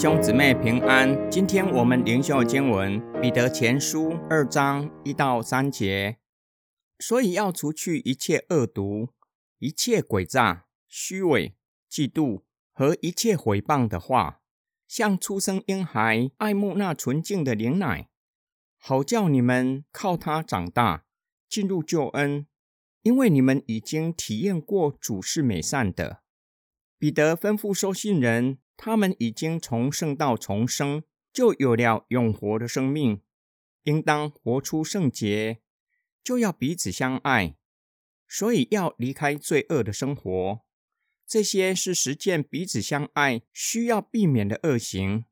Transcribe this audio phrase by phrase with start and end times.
[0.00, 6.18] 兄姊妹平安，今天我们灵修经文彼得前书二章一到三节。
[7.00, 9.08] 所以要除去一切恶毒、
[9.58, 11.56] 一切诡诈、虚伪、
[11.90, 12.42] 嫉妒
[12.72, 14.40] 和一切毁谤的话，
[14.86, 18.08] 像初生婴孩爱慕那纯净的灵奶，
[18.78, 21.06] 好叫你们靠它长大，
[21.48, 22.46] 进入救恩。
[23.02, 26.22] 因为你们已经体验过主是美善的。
[26.98, 33.22] 彼得吩咐收信人，他们已经从圣道重生，就有了永活的生命，
[33.84, 35.60] 应当活出圣洁，
[36.24, 37.54] 就要彼此相爱。
[38.26, 40.60] 所以要离开罪恶的生活。
[41.26, 45.24] 这些是实践彼此相爱需要避免的恶行。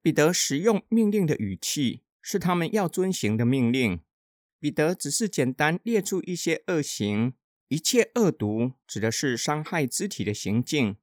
[0.00, 4.00] 彼得使用命令的语气，是他们要遵行的命令。
[4.60, 7.34] 彼得只是简单列出一些恶行，
[7.68, 10.96] 一切恶毒指的是伤害肢体的行径。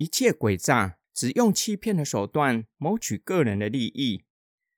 [0.00, 4.24] 一切诡诈，只用欺骗的手段谋取个人的利益；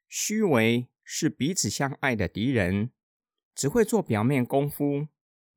[0.09, 2.91] 虚伪是彼此相爱的敌人，
[3.55, 5.07] 只会做表面功夫，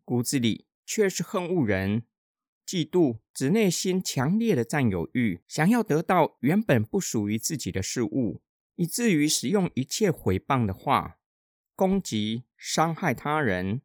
[0.04, 2.04] 骨子里却是恨恶人；
[2.64, 8.44] 嫉妒指内心强烈的占有欲，想要得到原本不属于自己的事物，
[8.76, 11.18] 以至于使用一切毁谤的话，
[11.76, 13.82] 攻击、伤害他人。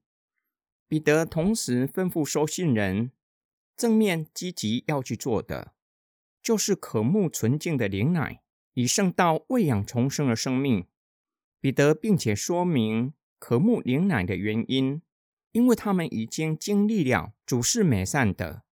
[0.87, 3.13] 彼得同时吩咐收信人。
[3.81, 5.73] 正面积极要去做的，
[6.43, 8.43] 就是渴慕纯净的灵奶，
[8.75, 10.87] 以圣道喂养重生的生命。
[11.63, 15.01] 彼得并且说明渴慕灵奶的原因，
[15.53, 18.65] 因为他们已经经历了主是美善的，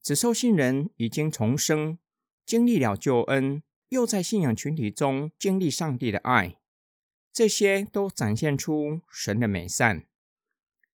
[0.00, 1.98] 指收信人已经重生，
[2.46, 6.60] 经历了救恩，又在信仰群体中经历上帝的爱，
[7.32, 10.06] 这些都展现出神的美善。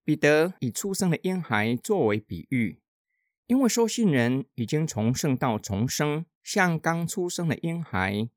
[0.03, 2.79] 彼得以出生的婴孩作为比喻。
[3.49, 8.29] 因为收信人已经从圣道重生，像刚出生的婴孩。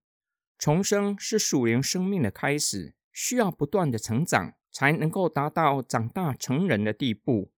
[0.58, 7.52] 重生是属灵生命的开始，需要不断的成长，才能够达到长大成人的地步，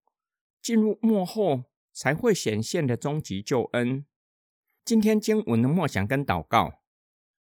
[0.60, 4.04] 进入末后才会显现的终极救恩。
[4.84, 6.80] 今天经文的默想跟祷告：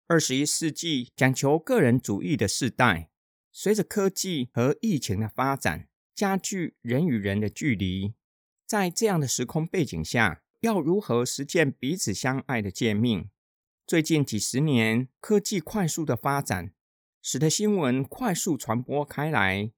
[0.06, 3.10] 二十一世纪讲求个人主义的世代，
[3.50, 8.14] 随着科技和疫情的发展，加剧人与人的距离。
[8.74, 13.30] 在这样的时空背景下，要如何实践彼此相爱的诫命？
[13.86, 16.72] 最近几十年，科技快速的发展，
[17.22, 19.70] 使得新闻快速传播开来。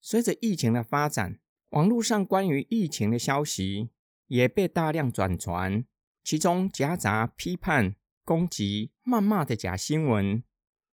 [0.00, 1.40] 随着疫情的发展，
[1.70, 3.90] 网络上关于疫情的消息
[4.28, 5.84] 也被大量转传，
[6.22, 10.44] 其中夹杂批判、攻击、谩骂的假新闻，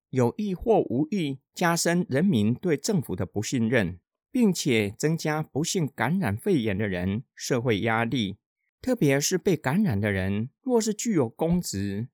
[0.09, 3.99] 有意或无意加深人民对政府的不信任。
[4.33, 8.39] 并且增加不幸感染肺炎的人社会压力，
[8.81, 12.07] 特别是被感染的人，若是具有公职，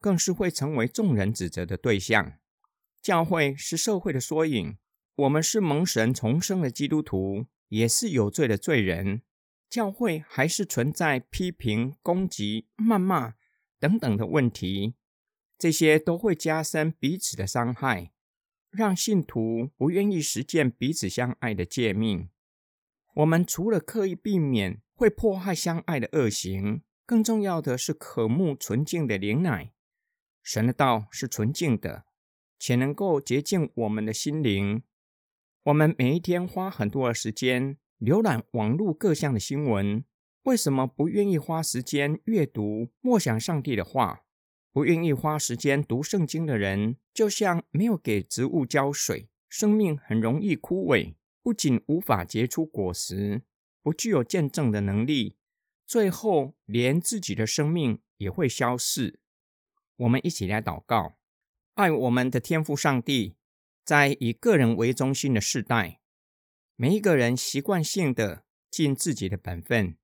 [0.00, 2.32] 更是会成为众人指责的对象。
[3.00, 4.76] 教会是社会的缩影，
[5.14, 9.22] 我们是蒙神重生的基督徒，也是有罪的罪人。
[9.70, 13.34] 教会还是存在批评、攻击、谩骂
[13.78, 14.94] 等等的问题，
[15.56, 18.10] 这些都会加深彼此的伤害。
[18.72, 22.30] 让信徒不愿意实践彼此相爱的诫命。
[23.14, 29.72] 我们除了刻意避免会迫害相爱的恶行，更重要的是渴慕纯净的灵奶。
[30.42, 32.06] 神的道是纯净的，
[32.58, 34.82] 且能够洁净我们的心灵。
[35.64, 40.04] 我们每一天花很多的时间浏览网络各项的新闻，
[40.44, 44.22] 为什么不愿意花时间阅读默想上帝的话？
[44.72, 53.42] 不愿意花时间读圣经的人，就像没有给植物浇水，生命很容易枯萎，不仅无法结出果实，
[53.82, 55.36] 不具有见证的能力，
[55.86, 59.20] 最后连自己的生命也会消逝。
[59.96, 61.18] 我们一起来祷告：
[61.74, 63.36] 爱我们的天父上帝，
[63.84, 66.00] 在以个人为中心的世代，
[66.76, 69.98] 每一个人习惯性的尽自己的本分，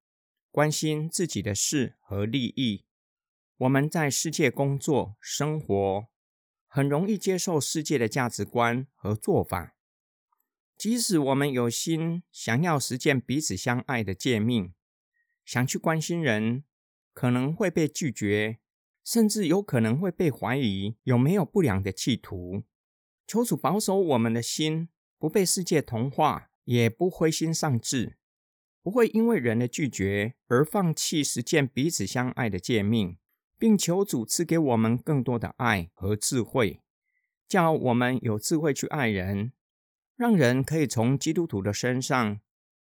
[0.50, 2.84] 关心自己的事和利益。
[3.58, 6.06] 我们在世界工作、生活，
[6.68, 9.74] 很容易接受世界的价值观和做法。
[10.76, 14.74] 即使我们有心想要实践彼此相爱的诫命，
[15.44, 16.62] 想去关心人，
[17.12, 18.60] 可能会被拒绝，
[19.04, 22.62] 甚至有可能会被怀疑有没有不良的企图。
[23.26, 24.88] 求主保守我们的心，
[25.18, 28.18] 不被世界同化，也不灰心丧志，
[28.80, 33.17] 不会因为人的拒绝而放弃实践彼此相爱的诫命。
[33.58, 36.80] 并求主赐给我们更多的爱和智慧，
[37.48, 39.52] 叫我们有智慧去爱人，
[40.16, 42.40] 让人可以从基督徒的身上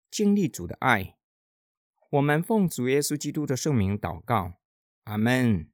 [0.10, 1.16] 经历主的爱。
[2.10, 4.54] 我们奉主耶稣基督的圣名祷告，
[5.04, 5.70] 阿门。